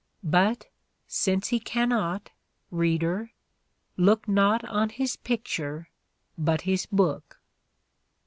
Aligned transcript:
But, 0.23 0.65
since 1.07 1.49
he 1.49 1.59
cannot, 1.59 2.31
Reader 2.71 3.33
look 3.97 4.27
Not 4.27 4.65
on 4.65 4.89
his 4.89 5.15
picture, 5.15 5.89
but 6.39 6.61
his 6.61 6.87
book." 6.87 7.39